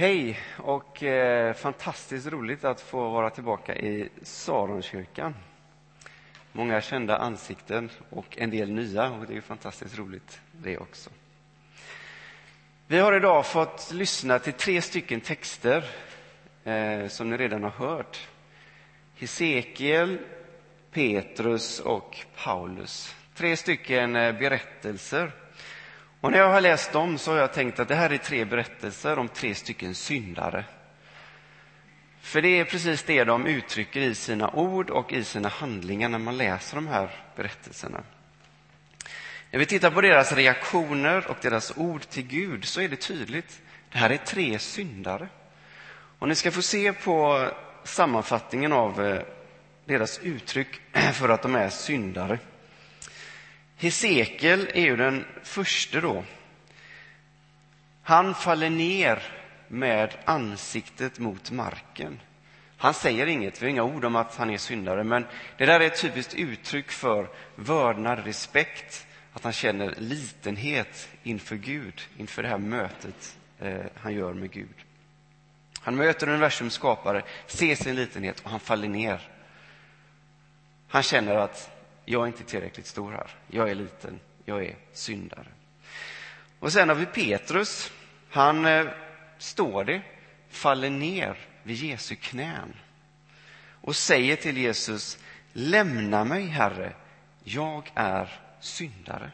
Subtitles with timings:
[0.00, 5.34] Hej och eh, fantastiskt roligt att få vara tillbaka i Saronkyrkan.
[6.52, 11.10] Många kända ansikten och en del nya och det är fantastiskt roligt det också.
[12.86, 15.84] Vi har idag fått lyssna till tre stycken texter
[16.64, 18.28] eh, som ni redan har hört.
[19.14, 20.18] Hesekiel,
[20.92, 23.16] Petrus och Paulus.
[23.34, 25.32] Tre stycken eh, berättelser
[26.20, 28.44] och när jag har läst dem så har jag tänkt att det här är tre
[28.44, 30.64] berättelser om tre stycken syndare.
[32.20, 36.18] För det är precis det de uttrycker i sina ord och i sina handlingar när
[36.18, 38.02] man läser de här berättelserna.
[39.50, 43.60] När vi tittar på deras reaktioner och deras ord till Gud så är det tydligt.
[43.92, 45.28] Det här är tre syndare.
[46.18, 47.48] Och ni ska få se på
[47.84, 49.22] sammanfattningen av eh,
[49.84, 50.80] deras uttryck
[51.12, 52.38] för att de är syndare.
[53.80, 56.24] Hesekiel är ju den första då.
[58.02, 59.22] Han faller ner
[59.68, 62.20] med ansiktet mot marken.
[62.76, 65.80] Han säger inget, vi har inga ord om att han är syndare, men det där
[65.80, 72.48] är ett typiskt uttryck för vördnad, respekt, att han känner litenhet inför Gud, inför det
[72.48, 74.74] här mötet eh, han gör med Gud.
[75.80, 79.30] Han möter universums skapare, ser sin litenhet och han faller ner.
[80.88, 81.77] Han känner att
[82.10, 83.30] jag är inte tillräckligt stor här.
[83.46, 84.20] Jag är liten.
[84.44, 85.46] Jag är syndare.
[86.58, 87.92] Och sen har vi Petrus.
[88.30, 88.86] Han eh,
[89.38, 90.02] står det,
[90.50, 92.74] faller ner vid Jesu knän
[93.80, 95.18] och säger till Jesus,
[95.52, 96.92] lämna mig, Herre,
[97.44, 99.30] jag är syndare.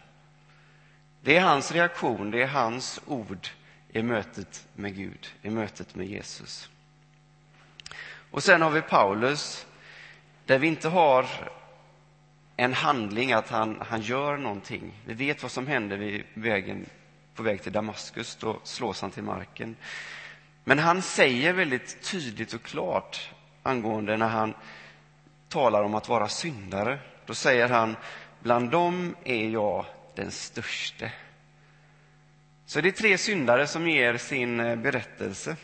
[1.21, 3.49] Det är hans reaktion, det är hans ord
[3.89, 6.69] i mötet med Gud, i mötet med Jesus.
[8.31, 9.67] Och sen har vi Paulus,
[10.47, 11.27] där vi inte har
[12.57, 14.93] en handling, att han, han gör någonting.
[15.05, 16.87] Vi vet vad som händer vid vägen,
[17.35, 18.37] på väg till Damaskus.
[18.37, 19.77] Då slås han till marken.
[20.65, 23.31] Men han säger väldigt tydligt och klart
[23.63, 24.55] angående när han
[25.49, 26.99] talar om att vara syndare.
[27.27, 27.97] Då säger han,
[28.41, 31.13] bland dem är jag den störste.
[32.67, 35.57] Så det är tre syndare som ger sin eh, berättelse.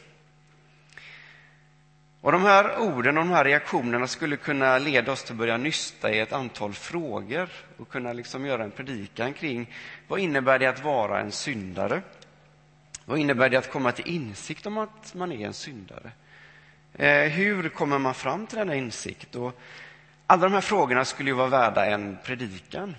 [2.23, 5.57] Och De här orden och de här reaktionerna skulle kunna leda oss till att börja
[5.57, 9.75] nysta i ett antal frågor och kunna liksom göra en predikan kring
[10.09, 12.03] vad innebär det att vara en syndare?
[13.05, 16.11] Vad innebär det att komma till insikt om att man är en syndare?
[16.95, 19.37] Eh, hur kommer man fram till denna insikt?
[19.37, 19.61] Och
[20.27, 22.97] alla de här frågorna skulle ju vara värda en predikan.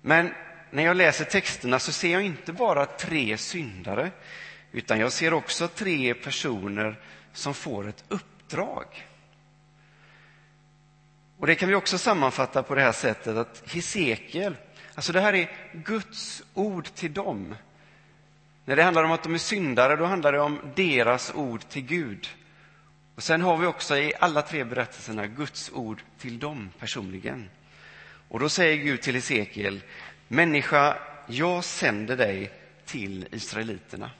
[0.00, 0.34] Men
[0.70, 4.10] när jag läser texterna så ser jag inte bara tre syndare
[4.72, 6.96] utan jag ser också tre personer
[7.34, 9.06] som får ett uppdrag.
[11.38, 14.56] Och Det kan vi också sammanfatta på det här sättet att Hesekiel,
[14.94, 17.54] alltså det här är Guds ord till dem.
[18.64, 21.82] När det handlar om att de är syndare, då handlar det om deras ord till
[21.82, 22.28] Gud.
[23.14, 27.50] Och Sen har vi också i alla tre berättelserna Guds ord till dem personligen.
[28.28, 29.80] Och då säger Gud till Hesekiel,
[30.28, 30.96] människa,
[31.26, 32.52] jag sänder dig
[32.84, 34.10] till israeliterna.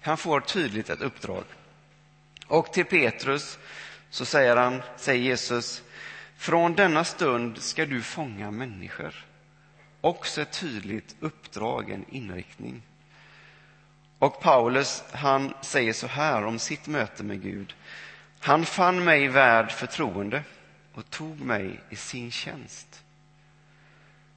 [0.00, 1.44] Han får tydligt ett uppdrag.
[2.48, 3.58] Och till Petrus
[4.10, 5.82] så säger, han, säger Jesus,
[6.36, 9.14] från denna stund ska du fånga människor.
[10.00, 12.82] Också ett tydligt uppdrag, en inriktning.
[14.18, 17.74] Och Paulus, han säger så här om sitt möte med Gud.
[18.40, 20.42] Han fann mig värd förtroende
[20.94, 23.02] och tog mig i sin tjänst.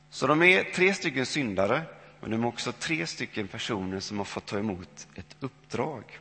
[0.09, 1.81] Så de är tre stycken syndare,
[2.19, 6.19] men de är också tre stycken personer som har fått ta emot ett uppdrag.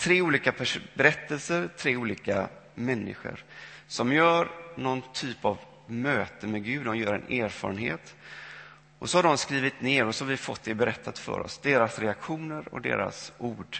[0.00, 0.52] Tre olika
[0.94, 3.44] berättelser, tre olika människor
[3.86, 8.16] som gör någon typ av möte med Gud, de gör en erfarenhet.
[8.98, 11.58] Och så har de skrivit ner och så har vi fått det berättat för oss,
[11.58, 13.78] deras reaktioner och deras ord.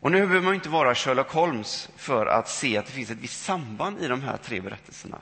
[0.00, 3.18] Och nu behöver man inte vara Sherlock Holmes för att se att det finns ett
[3.18, 5.20] visst samband i de här tre berättelserna.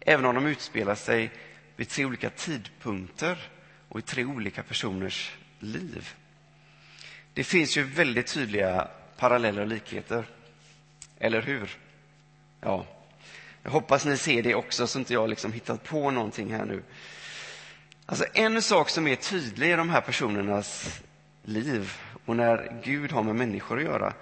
[0.00, 1.30] Även om de utspelar sig
[1.76, 3.38] vid tre olika tidpunkter
[3.88, 6.14] och i tre olika personers liv.
[7.34, 10.24] Det finns ju väldigt tydliga paralleller och likheter.
[11.18, 11.78] Eller hur?
[12.60, 12.86] Ja.
[13.62, 16.82] Jag hoppas ni ser det också, så inte jag liksom hittat på någonting här nu.
[18.06, 21.00] Alltså en sak som är tydlig i de här personernas
[21.44, 21.92] liv
[22.24, 24.12] och när Gud har med människor att göra,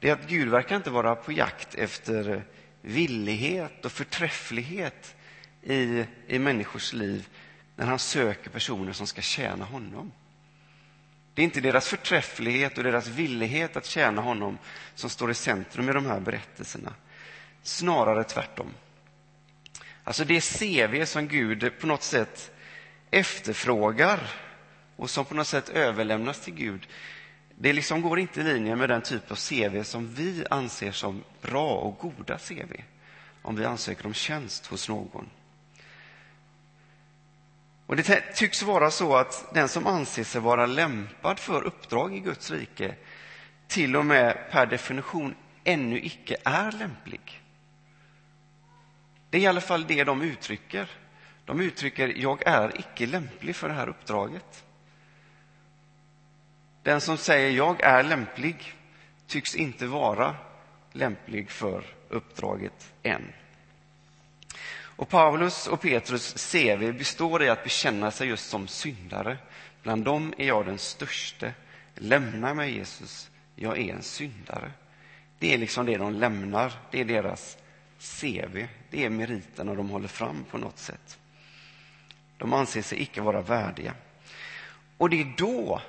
[0.00, 2.44] det är att Gud verkar inte vara på jakt efter
[2.80, 5.16] villighet och förträfflighet
[5.62, 7.28] i, i människors liv
[7.76, 10.12] när han söker personer som ska tjäna honom.
[11.36, 14.58] Det är inte deras förträfflighet och deras villighet att tjäna honom
[14.94, 16.94] som står i centrum i de här berättelserna.
[17.62, 18.74] Snarare tvärtom.
[20.04, 22.52] Alltså det CV som Gud på något sätt
[23.10, 24.20] efterfrågar
[24.96, 26.86] och som på något sätt överlämnas till Gud,
[27.54, 31.24] det liksom går inte i linje med den typ av CV som vi anser som
[31.42, 32.72] bra och goda CV
[33.42, 35.30] om vi ansöker om tjänst hos någon.
[37.86, 42.20] Och Det tycks vara så att den som anser sig vara lämpad för uppdrag i
[42.20, 42.94] Guds rike
[43.66, 45.34] till och med per definition
[45.64, 47.42] ännu icke är lämplig.
[49.30, 50.90] Det är i alla fall det de uttrycker.
[51.44, 54.64] De uttrycker jag är icke lämplig för det här uppdraget.
[56.82, 58.74] Den som säger jag är lämplig
[59.26, 60.34] tycks inte vara
[60.92, 63.32] lämplig för uppdraget än.
[64.96, 69.38] Och Paulus och Petrus CV består i att bekänna sig just som syndare.
[69.82, 71.54] Bland dem är jag den störste.
[71.94, 74.72] Lämna mig, Jesus, jag är en syndare.
[75.38, 77.58] Det är liksom det de lämnar, det är deras
[77.98, 78.66] CV.
[78.90, 81.18] Det är meriterna de håller fram på något sätt.
[82.36, 83.94] De anser sig icke vara värdiga.
[84.96, 85.82] Och det är då,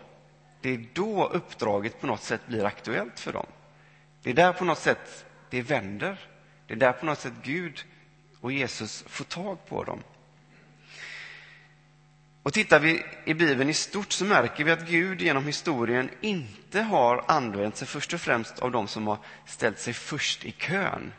[0.62, 3.48] det är då uppdraget på något sätt blir aktuellt för dem.
[4.22, 6.20] Det är där på något sätt det vänder.
[6.68, 7.86] Det är där på något sätt Gud
[8.48, 10.04] och Jesus får tag på dem.
[12.44, 16.82] Och tittar vi i Bibeln i stort så märker vi att Gud genom historien inte
[16.82, 21.14] har använt sig först och främst av de som har ställt sig först i kön.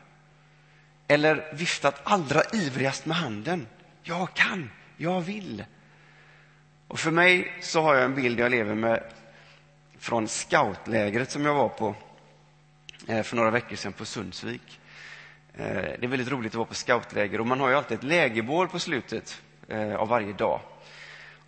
[1.09, 3.67] Eller viftat allra ivrigast med handen.
[4.03, 5.65] Jag kan, jag vill.
[6.89, 9.13] Och för mig så har jag en bild jag lever med
[9.99, 11.95] från scoutlägret som jag var på
[13.09, 14.81] eh, för några veckor sedan på Sundsvik.
[15.59, 15.65] Eh,
[15.99, 18.69] det är väldigt roligt att vara på scoutläger och man har ju alltid ett lägerbål
[18.69, 20.61] på slutet eh, av varje dag.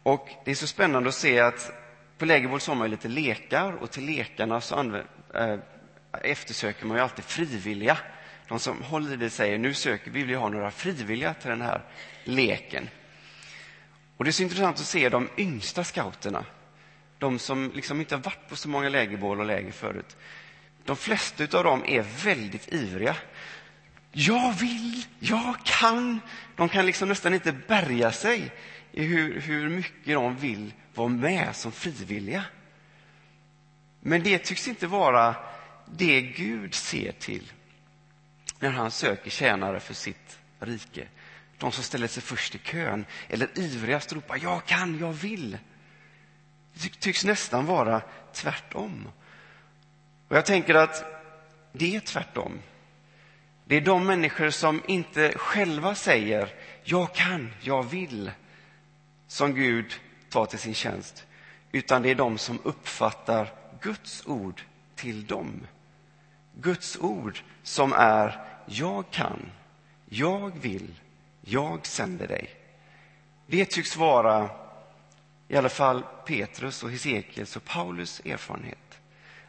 [0.02, 1.72] Och det är så spännande att se att
[2.18, 5.58] på lägerbål så har man lite lekar och till lekarna så använder, eh,
[6.22, 7.98] eftersöker man ju alltid frivilliga.
[8.48, 11.62] De som håller i det säger nu söker vi vill ha några frivilliga till den
[11.62, 11.82] här
[12.24, 12.88] leken.
[14.16, 16.44] Och Det är så intressant att se de yngsta scouterna.
[17.18, 20.16] De som liksom inte har varit på så många lägerbål och läger förut.
[20.84, 23.16] De flesta av dem är väldigt ivriga.
[24.12, 26.20] Jag vill, jag kan.
[26.56, 28.52] De kan liksom nästan inte bärga sig
[28.92, 32.44] i hur, hur mycket de vill vara med som frivilliga.
[34.00, 35.36] Men det tycks inte vara
[35.86, 37.52] det Gud ser till
[38.58, 41.08] när han söker tjänare för sitt rike.
[41.58, 45.58] De som ställer sig först i kön eller ivrigast ropar jag kan, jag vill.
[46.72, 48.02] Det tycks nästan vara
[48.32, 49.08] tvärtom.
[50.28, 51.04] Och jag tänker att
[51.72, 52.58] det är tvärtom.
[53.70, 58.30] Det är de människor som inte själva säger jag kan, jag vill
[59.26, 59.94] som Gud
[60.28, 61.26] tar till sin tjänst,
[61.72, 64.62] utan det är de som uppfattar Guds ord
[64.94, 65.66] till dem.
[66.54, 69.50] Guds ord som är jag kan,
[70.08, 70.94] jag vill,
[71.40, 72.50] jag sänder dig.
[73.46, 74.50] Det tycks vara
[75.48, 79.00] i alla fall Petrus och Hesekiels och Paulus erfarenhet.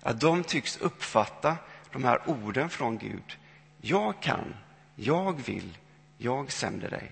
[0.02, 1.58] Att de tycks uppfatta
[1.92, 3.38] de här orden från Gud.
[3.82, 4.56] Jag kan,
[4.96, 5.78] jag vill,
[6.18, 7.12] jag sänder dig.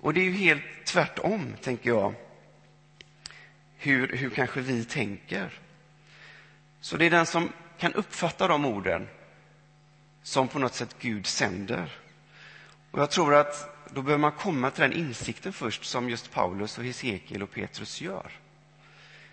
[0.00, 2.14] Och det är ju helt tvärtom, tänker jag,
[3.76, 5.52] hur, hur kanske vi tänker.
[6.80, 9.08] Så det är den som kan uppfatta de orden
[10.22, 11.92] som på något sätt Gud sänder.
[12.90, 16.78] Och jag tror att då behöver man komma till den insikten först som just Paulus,
[16.78, 18.32] och Hesekiel och Petrus gör.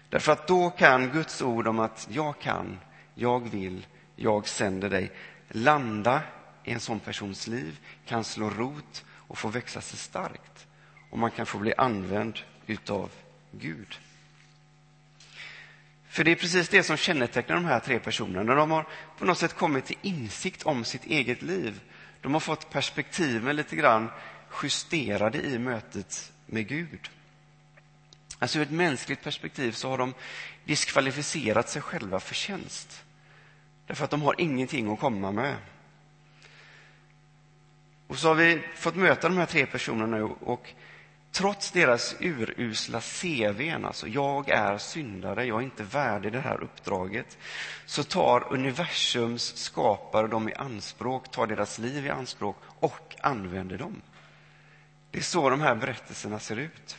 [0.10, 2.80] Därför att då kan Guds ord om att jag kan,
[3.14, 5.12] jag vill, jag sänder dig
[5.50, 6.22] landa
[6.64, 10.68] i en sån persons liv, kan slå rot och få växa sig starkt.
[11.10, 13.12] Och man kan få bli använd utav
[13.52, 14.00] Gud.
[16.10, 18.56] För det är precis det som kännetecknar de här tre personerna.
[18.56, 18.88] De har
[19.18, 21.82] på något sätt kommit till insikt om sitt eget liv.
[22.22, 24.10] De har fått perspektiven lite grann
[24.64, 27.10] justerade i mötet med Gud.
[28.40, 30.14] Alltså ur ett mänskligt perspektiv så har de
[30.66, 33.04] diskvalificerat sig själva för tjänst.
[33.88, 35.56] Därför att de har ingenting att komma med.
[38.08, 40.74] Och så har vi fått möta de här tre personerna och
[41.32, 47.38] trots deras urusla CV, alltså jag är syndare, jag är inte värdig det här uppdraget,
[47.86, 54.02] så tar universums skapare dem i anspråk, tar deras liv i anspråk och använder dem.
[55.12, 56.98] Det är så de här berättelserna ser ut.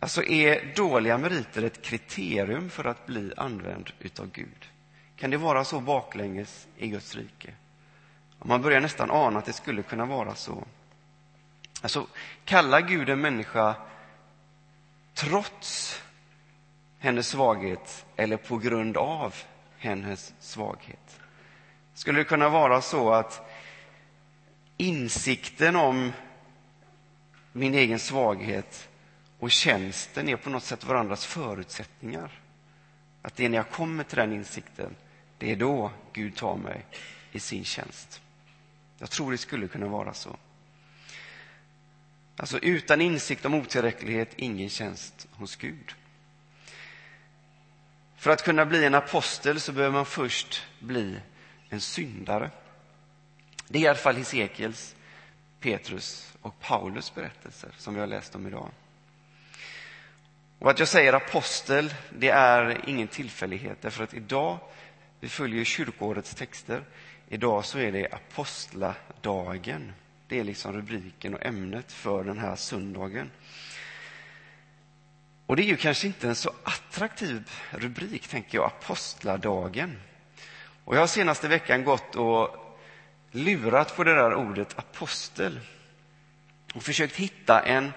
[0.00, 4.68] Alltså är dåliga meriter ett kriterium för att bli använd utav Gud?
[5.16, 7.54] Kan det vara så baklänges i Guds rike?
[8.38, 10.64] Man börjar nästan ana att det skulle kunna vara så.
[11.82, 12.06] Alltså,
[12.44, 13.74] kallar Gud en människa
[15.14, 16.00] trots
[16.98, 19.34] hennes svaghet eller på grund av
[19.78, 21.20] hennes svaghet?
[21.94, 23.50] Skulle det kunna vara så att
[24.76, 26.12] insikten om
[27.52, 28.89] min egen svaghet
[29.40, 32.40] och tjänsten är på något sätt varandras förutsättningar.
[33.22, 34.96] Att det är när jag kommer till den insikten,
[35.38, 36.86] det är då Gud tar mig
[37.32, 38.20] i sin tjänst.
[38.98, 40.36] Jag tror det skulle kunna vara så.
[42.36, 45.94] Alltså utan insikt om otillräcklighet, ingen tjänst hos Gud.
[48.16, 51.20] För att kunna bli en apostel så behöver man först bli
[51.68, 52.50] en syndare.
[53.68, 54.94] Det är i alla fall Hesekiels,
[55.60, 58.70] Petrus och Paulus berättelser som vi har läst om idag.
[60.60, 64.58] Och att jag säger apostel, det är ingen tillfällighet därför att idag,
[65.20, 66.84] vi följer kyrkoårets texter,
[67.28, 69.92] idag så är det apostladagen.
[70.28, 73.30] Det är liksom rubriken och ämnet för den här söndagen.
[75.46, 80.00] Och det är ju kanske inte en så attraktiv rubrik, tänker jag, apostladagen.
[80.84, 82.56] Och jag har senaste veckan gått och
[83.30, 85.60] lurat på det där ordet apostel
[86.74, 87.92] och försökt hitta en,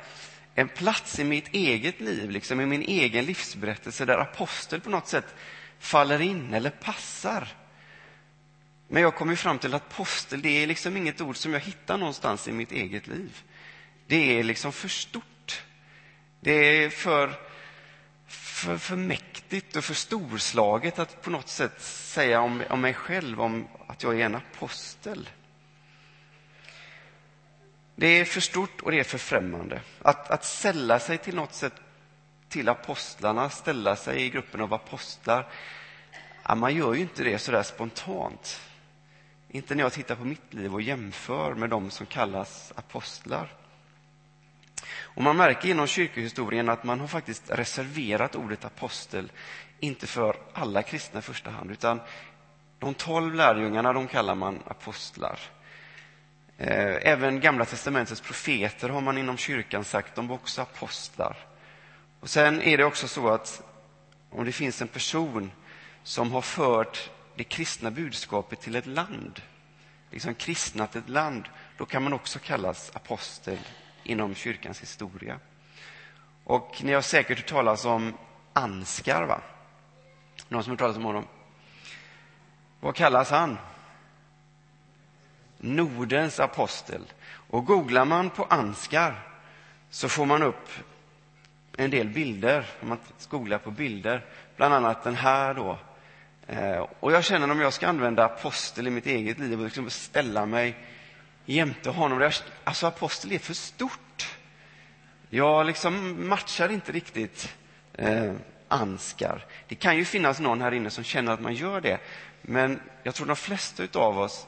[0.55, 5.07] en plats i mitt eget liv, liksom i min egen livsberättelse där apostel på något
[5.07, 5.35] sätt
[5.79, 7.47] faller in eller passar.
[8.87, 11.97] Men jag kommer fram till att apostel, det är liksom inget ord som jag hittar
[11.97, 13.43] någonstans i mitt eget liv.
[14.07, 15.63] Det är liksom för stort.
[16.39, 17.33] Det är för,
[18.27, 23.41] för, för mäktigt och för storslaget att på något sätt säga om, om mig själv
[23.41, 25.29] om att jag är en apostel.
[27.95, 29.81] Det är för stort och det är för främmande.
[30.01, 31.73] Att, att sälla sig till något sätt
[32.49, 35.47] till apostlarna, ställa sig i gruppen av apostlar,
[36.47, 38.61] ja, man gör ju inte det så där spontant.
[39.49, 43.53] Inte när jag tittar på mitt liv och jämför med de som kallas apostlar.
[45.01, 49.31] Och man märker inom kyrkohistorien att man har faktiskt reserverat ordet apostel,
[49.79, 52.01] inte för alla kristna i första hand, utan
[52.79, 55.39] de tolv lärjungarna de kallar man apostlar.
[56.57, 61.37] Eh, även Gamla testamentets profeter har man inom kyrkan sagt, de var också apostlar.
[62.19, 63.63] Och sen är det också så att
[64.29, 65.51] om det finns en person
[66.03, 69.41] som har fört det kristna budskapet till ett land,
[70.11, 73.57] liksom kristnat ett land, då kan man också kallas apostel
[74.03, 75.39] inom kyrkans historia.
[76.43, 78.13] Och ni har säkert hört talas om
[78.53, 79.41] Anskar, va?
[80.47, 81.27] Någon som har hört talas om honom?
[82.79, 83.57] Vad kallas han?
[85.63, 87.01] Nordens apostel.
[87.49, 89.27] Och googlar man på Anskar
[89.89, 90.69] så får man upp
[91.77, 92.97] en del bilder, om man
[93.29, 94.25] googlar på bilder,
[94.57, 95.77] bland annat den här då.
[96.47, 99.89] Eh, och jag känner om jag ska använda apostel i mitt eget liv och liksom
[99.89, 100.75] ställa mig
[101.45, 102.31] jämte honom.
[102.63, 104.37] Alltså apostel är för stort.
[105.29, 107.55] Jag liksom matchar inte riktigt
[107.93, 108.33] eh,
[108.67, 109.45] Anskar.
[109.67, 111.99] Det kan ju finnas någon här inne som känner att man gör det.
[112.41, 114.47] Men jag tror de flesta av oss,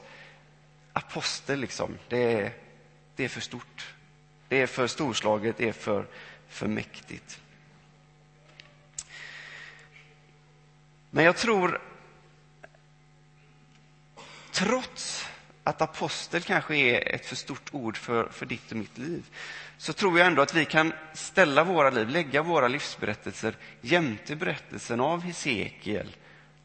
[0.95, 2.53] apostel liksom, det är,
[3.15, 3.93] det är för stort.
[4.47, 6.07] Det är för storslaget, det är för,
[6.47, 7.39] för mäktigt.
[11.09, 11.81] Men jag tror,
[14.51, 15.27] trots
[15.63, 19.23] att apostel kanske är ett för stort ord för, för ditt och mitt liv,
[19.77, 24.99] så tror jag ändå att vi kan ställa våra liv, lägga våra livsberättelser jämte berättelsen
[24.99, 26.15] av Hesekiel,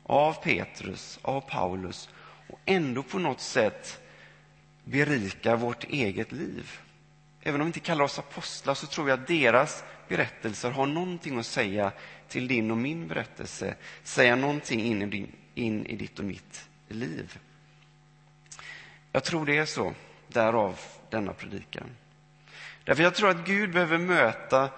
[0.03, 2.09] av Petrus, av Paulus
[2.49, 4.01] och ändå på något sätt
[4.85, 6.81] berika vårt eget liv.
[7.43, 11.39] Även om vi inte kallar oss apostlar så tror jag att deras berättelser har någonting
[11.39, 11.93] att säga
[12.29, 16.69] till din och min berättelse, säga någonting in i, din, in i ditt och mitt
[16.89, 17.39] liv.
[19.13, 19.95] Jag tror det är så,
[20.29, 21.91] därav denna predikan.
[22.85, 24.71] Därför jag tror att Gud behöver möta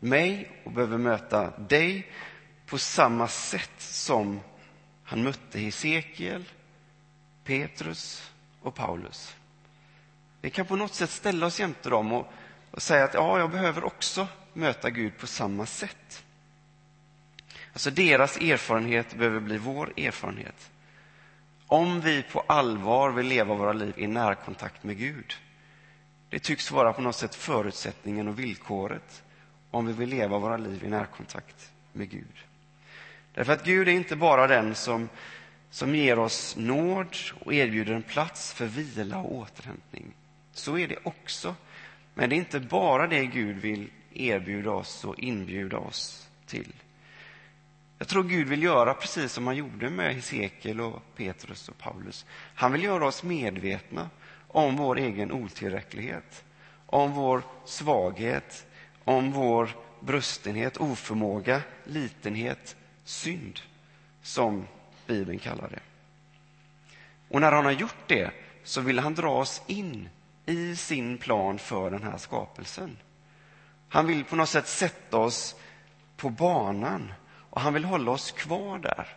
[0.00, 2.12] mig och behöver möta dig
[2.66, 4.40] på samma sätt som
[5.04, 6.44] han mötte Hesekiel,
[7.44, 8.32] Petrus
[8.66, 9.36] och Paulus.
[10.40, 12.32] Vi kan på något sätt ställa oss jämte dem och,
[12.70, 16.24] och säga att ja, jag behöver också möta Gud på samma sätt.
[17.72, 20.70] Alltså deras erfarenhet behöver bli vår erfarenhet.
[21.66, 25.34] Om vi på allvar vill leva våra liv i närkontakt med Gud.
[26.30, 29.22] Det tycks vara på något sätt förutsättningen och villkoret
[29.70, 32.44] om vi vill leva våra liv i närkontakt med Gud.
[33.34, 35.08] Därför att Gud är inte bara den som,
[35.70, 40.14] som ger oss nåd och erbjuder en plats för vila och återhämtning.
[40.52, 41.54] Så är det också.
[42.14, 46.72] Men det är inte bara det Gud vill erbjuda oss och inbjuda oss till.
[47.98, 52.26] Jag tror Gud vill göra precis som han gjorde med Hesekiel och Petrus och Paulus.
[52.54, 54.10] Han vill göra oss medvetna
[54.48, 56.44] om vår egen otillräcklighet,
[56.86, 58.66] om vår svaghet,
[59.04, 59.70] om vår
[60.00, 63.60] brustenhet, oförmåga, litenhet, synd,
[64.22, 64.66] som
[65.06, 65.80] Bibeln kallar det.
[67.28, 68.30] Och när han har gjort det
[68.64, 70.08] så vill han dra oss in
[70.46, 72.96] i sin plan för den här skapelsen.
[73.88, 75.56] Han vill på något sätt sätta oss
[76.16, 77.12] på banan
[77.50, 79.16] och han vill hålla oss kvar där.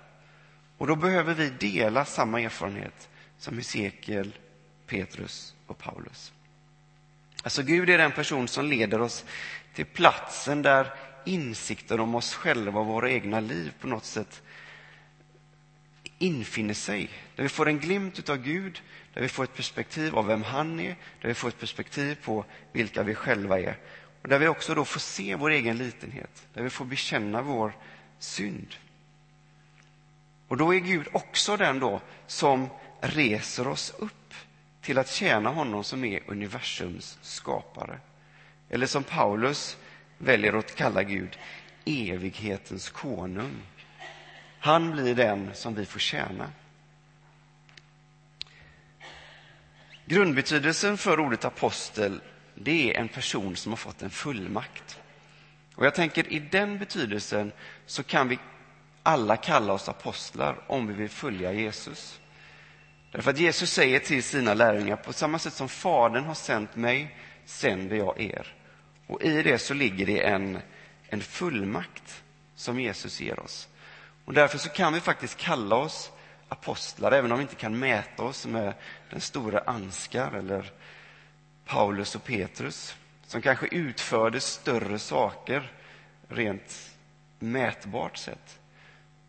[0.78, 4.36] Och då behöver vi dela samma erfarenhet som Hesekiel,
[4.86, 6.34] Petrus och Paulus.
[7.44, 9.26] Alltså Gud är den person som leder oss
[9.74, 10.94] till platsen där
[11.26, 14.42] insikten om oss själva och våra egna liv på något sätt
[16.20, 17.10] infinner sig.
[17.36, 18.82] Där vi får en glimt av Gud,
[19.14, 22.46] där vi får ett perspektiv av vem han är, där vi får ett perspektiv på
[22.72, 23.78] vilka vi själva är.
[24.22, 27.74] Och där vi också då får se vår egen litenhet, där vi får bekänna vår
[28.20, 28.76] synd.
[30.48, 32.70] Och då är Gud också den då som
[33.02, 34.34] reser oss upp
[34.82, 38.00] till att tjäna honom som är universums skapare.
[38.70, 39.78] Eller som Paulus
[40.18, 41.38] väljer att kalla Gud,
[41.86, 43.62] evighetens konung.
[44.60, 46.52] Han blir den som vi får tjäna.
[50.06, 52.22] Grundbetydelsen för ordet apostel
[52.56, 55.00] det är en person som har fått en fullmakt.
[55.76, 57.52] Och jag tänker i den betydelsen
[57.86, 58.40] så kan vi
[59.04, 62.20] alla kalla oss apostlar om vi vill följa Jesus.
[63.12, 67.16] Därför att Jesus säger till sina lärjungar, på samma sätt som Fadern har sänt mig,
[67.46, 68.56] sänder jag er.
[69.08, 70.60] Och i det så ligger det en,
[71.10, 72.24] en fullmakt
[72.56, 73.68] som Jesus ger oss.
[74.30, 76.12] Och därför så kan vi faktiskt kalla oss
[76.50, 78.74] apostlar, även om vi inte kan mäta oss med
[79.10, 80.72] den stora Anskar eller
[81.66, 82.96] Paulus och Petrus,
[83.28, 85.72] som kanske utförde större saker
[86.28, 86.96] rent
[87.40, 88.60] mätbart sett.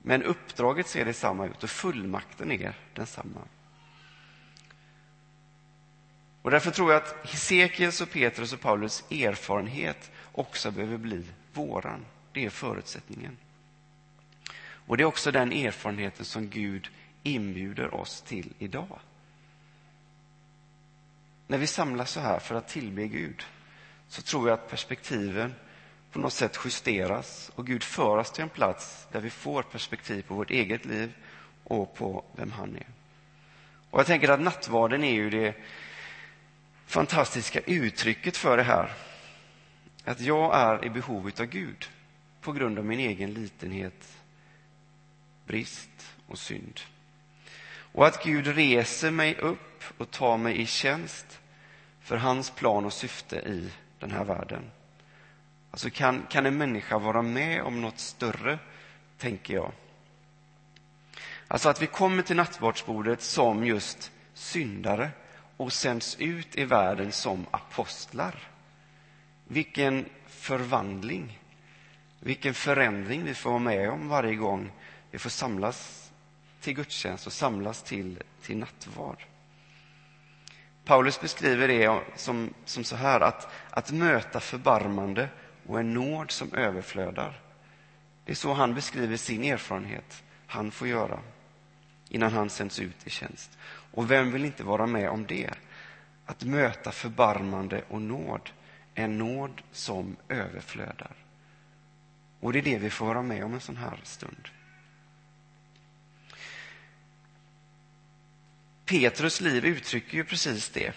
[0.03, 3.41] Men uppdraget ser detsamma ut och fullmakten är densamma.
[6.43, 12.07] Och därför tror jag att Hesekiels och Petrus och Paulus erfarenhet också behöver bli våran.
[12.33, 13.37] Det är förutsättningen.
[14.91, 16.89] Och det är också den erfarenheten som Gud
[17.23, 19.01] inbjuder oss till idag.
[21.47, 23.43] När vi samlas så här för att tillbe Gud
[24.09, 25.55] så tror jag att perspektiven
[26.13, 30.23] på något sätt justeras och Gud för oss till en plats där vi får perspektiv
[30.23, 31.13] på vårt eget liv
[31.65, 32.87] och på vem han är.
[33.91, 35.55] Och Jag tänker att nattvarden är ju det
[36.87, 38.93] fantastiska uttrycket för det här.
[40.05, 41.89] Att jag är i behov av Gud
[42.41, 44.20] på grund av min egen litenhet,
[45.51, 46.81] brist och synd.
[47.93, 51.41] Och att Gud reser mig upp och tar mig i tjänst
[52.01, 54.71] för hans plan och syfte i den här världen.
[55.71, 58.59] Alltså kan, kan en människa vara med om något större,
[59.19, 59.73] tänker jag.
[61.49, 65.11] Alltså att vi kommer till nattvardsbordet som just syndare
[65.57, 68.35] och sänds ut i världen som apostlar.
[69.45, 71.39] Vilken förvandling,
[72.21, 74.71] vilken förändring vi får vara med om varje gång
[75.11, 76.11] vi får samlas
[76.61, 79.25] till gudstjänst och samlas till, till nattvard.
[80.85, 85.29] Paulus beskriver det som, som så här att, att möta förbarmande
[85.67, 87.41] och en nåd som överflödar.
[88.25, 91.21] Det är så han beskriver sin erfarenhet han får göra
[92.09, 93.59] innan han sänds ut i tjänst.
[93.93, 95.51] Och vem vill inte vara med om det?
[96.27, 98.51] Att möta förbarmande och nåd,
[98.95, 101.17] en nåd som överflödar.
[102.41, 104.49] Och det är det vi får vara med om en sån här stund.
[108.91, 110.93] Petrus liv uttrycker ju precis det.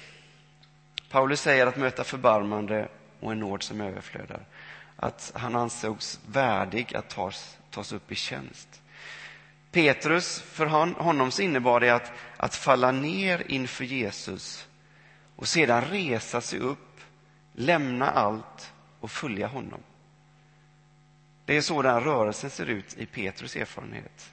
[1.09, 4.45] Paulus säger att möta förbarmande och en nåd som överflödar.
[4.95, 8.81] Att han ansågs värdig att tas, tas upp i tjänst.
[9.71, 10.65] Petrus, för
[11.03, 14.67] honom så innebar det att, att falla ner inför Jesus
[15.35, 16.99] och sedan resa sig upp,
[17.53, 19.81] lämna allt och följa honom.
[21.45, 24.31] Det är så den rörelsen ser ut i Petrus erfarenhet.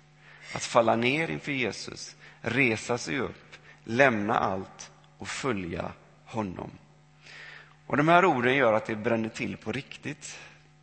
[0.55, 3.50] Att falla ner inför Jesus, resa sig upp,
[3.85, 5.93] lämna allt och följa
[6.25, 6.71] honom.
[7.87, 10.39] Och De här orden gör att det bränner till på riktigt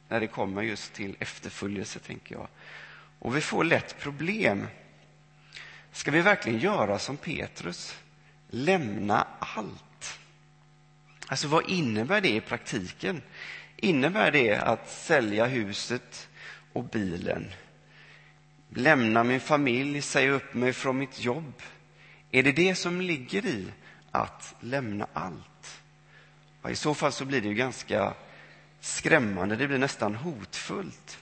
[0.08, 2.48] när det kommer just till efterföljelse, tänker jag.
[3.20, 4.68] Och vi får lätt problem.
[5.92, 7.98] Ska vi verkligen göra som Petrus?
[8.50, 10.20] Lämna allt?
[11.28, 13.22] Alltså, vad innebär det i praktiken?
[13.78, 16.30] Innebär det att sälja huset
[16.74, 17.52] och bilen?
[18.70, 21.54] Lämna min familj, säga upp mig från mitt jobb?
[22.32, 23.66] Är det det som ligger i
[24.12, 25.82] att lämna allt?
[26.62, 28.14] Ja, I så fall så blir det ju ganska
[28.80, 31.18] skrämmande, det blir nästan hotfullt.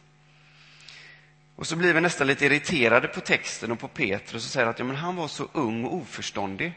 [1.55, 4.79] Och så blir vi nästan lite irriterade på texten och på Petrus och säger att
[4.79, 6.73] ja, men han var så ung och oförståndig.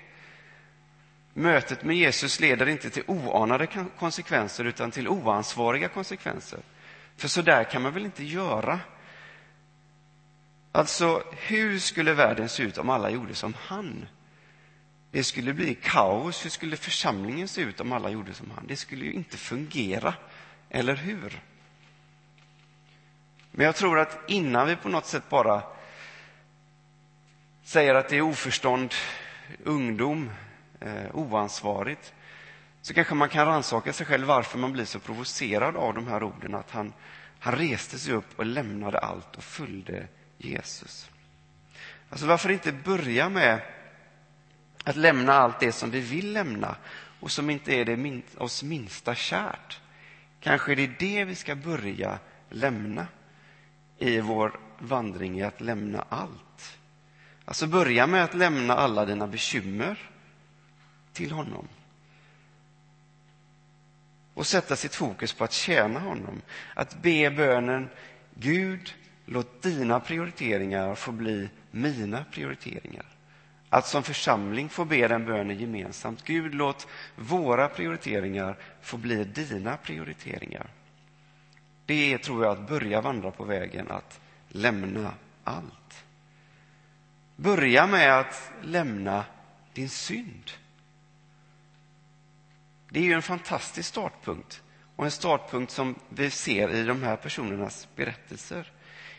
[1.34, 3.66] Mötet med Jesus leder inte till oanade
[3.98, 6.60] konsekvenser utan till oansvariga konsekvenser.
[7.16, 8.80] För så där kan man väl inte göra?
[10.72, 14.06] Alltså, hur skulle världen se ut om alla gjorde som han?
[15.11, 16.44] Det skulle bli kaos.
[16.44, 18.66] Hur skulle församlingen se ut om alla gjorde som han?
[18.66, 20.14] Det skulle ju inte fungera,
[20.71, 21.40] eller hur?
[23.51, 25.62] Men jag tror att innan vi på något sätt bara
[27.62, 28.94] säger att det är oförstånd,
[29.64, 30.31] ungdom,
[30.81, 32.12] eh, oansvarigt,
[32.83, 36.23] så kanske man kan rannsaka sig själv varför man blir så provocerad av de här
[36.23, 36.55] orden.
[36.55, 36.92] Att han,
[37.38, 41.11] han reste sig upp och lämnade allt och följde Jesus.
[42.11, 43.61] Alltså varför inte börja med
[44.84, 46.76] att lämna allt det som vi vill lämna
[47.20, 49.80] och som inte är det min, oss minsta kärt.
[50.40, 52.18] Kanske är det det vi ska börja
[52.50, 53.06] lämna
[53.98, 56.78] i vår vandring i att lämna allt.
[57.44, 60.10] Alltså börja med att lämna alla dina bekymmer
[61.12, 61.68] till honom
[64.34, 66.42] och sätta sitt fokus på att tjäna honom.
[66.74, 67.88] Att be bönen
[68.34, 73.06] Gud, låt dina prioriteringar få bli mina prioriteringar.
[73.70, 76.24] Att som församling få be den bönen gemensamt.
[76.24, 80.70] Gud, låt våra prioriteringar få bli dina prioriteringar.
[81.87, 86.04] Det är, tror jag, att börja vandra på vägen att lämna allt.
[87.37, 89.24] Börja med att lämna
[89.72, 90.50] din synd.
[92.90, 94.62] Det är ju en fantastisk startpunkt
[94.96, 98.72] och en startpunkt som vi ser i de här personernas berättelser.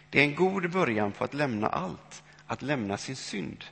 [0.09, 3.65] Det är en god början på att lämna allt, att lämna sin synd.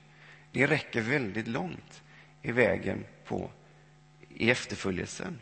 [0.58, 2.04] Det räcker väldigt långt
[2.42, 3.52] i vägen på,
[4.30, 5.40] i efterföljelsen.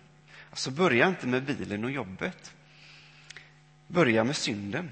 [0.50, 2.56] Alltså börja inte med bilen och jobbet.
[3.88, 4.92] Börja med synden,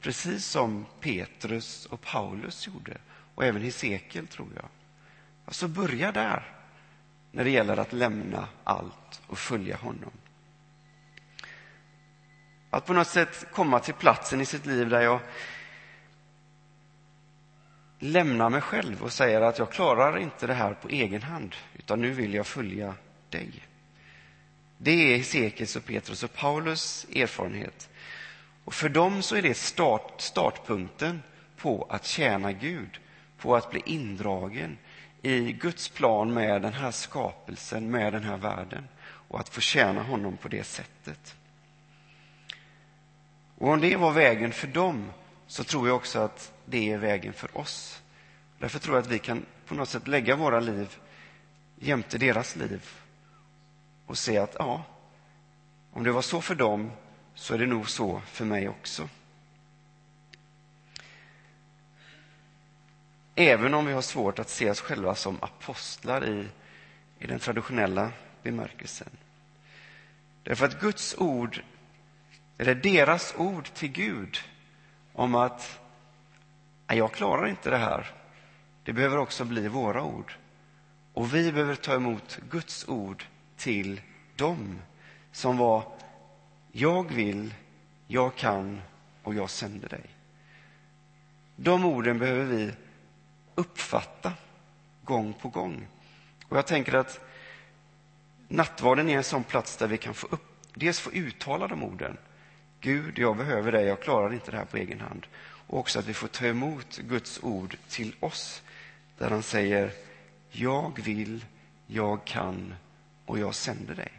[0.00, 2.96] precis som Petrus och Paulus gjorde
[3.34, 4.68] och även Hesekiel, tror jag.
[5.44, 6.52] Alltså börja där
[7.32, 10.12] när det gäller att lämna allt och följa honom.
[12.70, 15.20] Att på något sätt komma till platsen i sitt liv där jag
[18.04, 22.00] lämnar mig själv och säger att jag klarar inte det här på egen hand, utan
[22.00, 22.94] nu vill jag följa
[23.30, 23.50] dig.
[24.78, 27.88] Det är Hesekiels och Petrus och Paulus erfarenhet.
[28.64, 31.22] Och för dem så är det start, startpunkten
[31.56, 32.98] på att tjäna Gud,
[33.38, 34.78] på att bli indragen
[35.22, 40.02] i Guds plan med den här skapelsen, med den här världen och att få tjäna
[40.02, 41.36] honom på det sättet.
[43.58, 45.10] Och om det var vägen för dem
[45.46, 48.02] så tror jag också att det är vägen för oss.
[48.58, 50.98] Därför tror jag att vi kan på något sätt lägga våra liv
[51.76, 52.90] jämte deras liv
[54.06, 54.84] och se att ja,
[55.92, 56.90] om det var så för dem
[57.34, 59.08] så är det nog så för mig också.
[63.34, 66.48] Även om vi har svårt att se oss själva som apostlar i,
[67.18, 69.10] i den traditionella bemärkelsen.
[70.42, 71.62] Därför att Guds ord,
[72.58, 74.38] eller deras ord till Gud
[75.14, 75.80] om att
[76.86, 78.10] jag klarar inte det här.
[78.84, 80.32] Det behöver också bli våra ord.
[81.12, 83.24] Och vi behöver ta emot Guds ord
[83.56, 84.00] till
[84.36, 84.78] dem
[85.32, 85.92] som var
[86.72, 87.54] jag vill,
[88.06, 88.80] jag kan
[89.22, 90.04] och jag sänder dig.
[91.56, 92.72] De orden behöver vi
[93.54, 94.32] uppfatta
[95.04, 95.86] gång på gång.
[96.48, 97.20] Och jag tänker att
[98.48, 102.16] nattvarden är en sån plats där vi kan få upp, dels få uttala de orden.
[102.84, 105.26] Gud, jag behöver dig, jag klarar inte det här på egen hand.
[105.66, 108.62] Och också att vi får ta emot Guds ord till oss,
[109.18, 109.92] där han säger
[110.50, 111.44] jag vill,
[111.86, 112.74] jag kan
[113.26, 114.12] och jag sänder dig.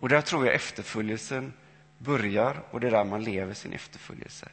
[0.00, 1.52] Och där tror jag efterföljelsen
[1.98, 4.48] börjar och det är där man lever sin efterföljelse.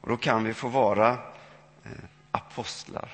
[0.00, 1.10] Och då kan vi få vara
[1.84, 1.90] eh,
[2.30, 3.10] apostlar,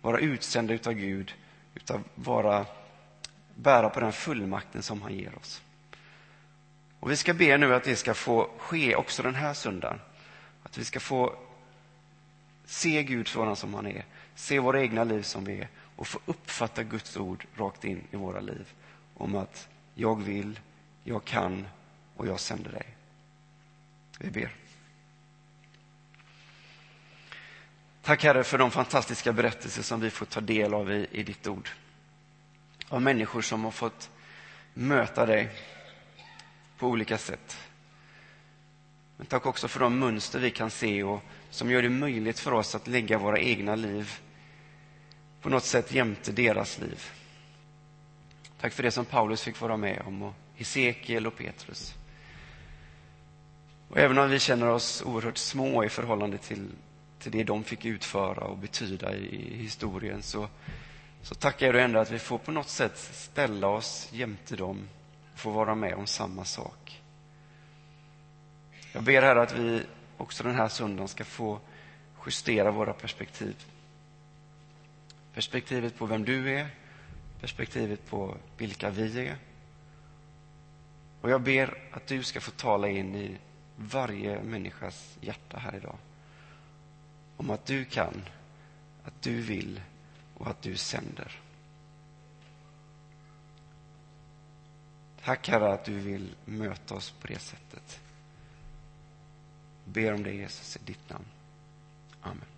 [0.00, 1.34] vara utsända utav Gud,
[1.74, 2.66] utav vara,
[3.56, 5.62] bära på den fullmakten som han ger oss.
[7.00, 10.00] Och Vi ska be nu att det ska få ske också den här söndagen.
[10.62, 11.36] Att vi ska få
[12.64, 16.18] se Gud sådan som han är, se våra egna liv som vi är och få
[16.26, 18.72] uppfatta Guds ord rakt in i våra liv
[19.14, 20.60] om att jag vill,
[21.04, 21.68] jag kan
[22.16, 22.86] och jag sänder dig.
[24.18, 24.54] Vi ber.
[28.02, 31.46] Tack Herre för de fantastiska berättelser som vi får ta del av i, i ditt
[31.46, 31.68] ord.
[32.88, 34.10] Av människor som har fått
[34.74, 35.50] möta dig
[36.78, 37.56] på olika sätt.
[39.16, 42.52] Men tack också för de mönster vi kan se och som gör det möjligt för
[42.52, 44.20] oss att lägga våra egna liv
[45.40, 47.04] på något sätt jämte deras liv.
[48.60, 51.94] Tack för det som Paulus fick vara med om och Hesekiel och Petrus.
[53.88, 56.68] Och även om vi känner oss oerhört små i förhållande till
[57.18, 60.48] till det de fick utföra och betyda i historien så,
[61.26, 64.88] så tackar jag dig ändå att vi får på något sätt ställa oss jämte dem
[65.32, 67.02] och få vara med om samma sak.
[68.92, 69.82] Jag ber här att vi
[70.16, 71.60] också den här söndagen ska få
[72.26, 73.64] justera våra perspektiv.
[75.34, 76.68] Perspektivet på vem du är,
[77.40, 79.36] perspektivet på vilka vi är.
[81.20, 83.36] Och jag ber att du ska få tala in i
[83.76, 85.96] varje människas hjärta här idag.
[87.36, 88.22] Om att du kan,
[89.04, 89.80] att du vill
[90.38, 91.40] och att du sänder.
[95.24, 98.00] Tack Herre att du vill möta oss på det sättet.
[99.84, 101.24] Ber om det Jesus i ditt namn.
[102.20, 102.55] Amen.